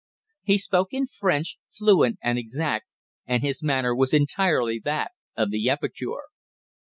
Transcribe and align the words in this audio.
He 0.41 0.57
spoke 0.57 0.93
in 0.93 1.05
French, 1.05 1.57
fluent 1.69 2.17
and 2.23 2.39
exact, 2.39 2.87
and 3.27 3.43
his 3.43 3.61
manner 3.61 3.95
was 3.95 4.15
entirely 4.15 4.81
that 4.83 5.11
of 5.37 5.51
the 5.51 5.69
epicure. 5.69 6.23